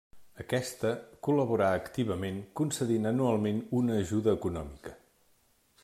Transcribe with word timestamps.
Aquesta 0.43 0.93
col·laborà 1.27 1.67
activament 1.81 2.39
concedint 2.61 3.07
anualment 3.11 3.63
una 3.83 4.01
ajuda 4.05 4.37
econòmica. 4.41 4.97